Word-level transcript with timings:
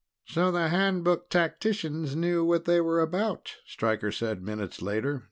"So 0.25 0.49
the 0.51 0.69
Handbook 0.69 1.29
tacticians 1.29 2.15
knew 2.15 2.43
what 2.43 2.65
they 2.65 2.81
were 2.81 3.01
about," 3.01 3.57
Stryker 3.67 4.11
said 4.11 4.41
minutes 4.41 4.81
later. 4.81 5.19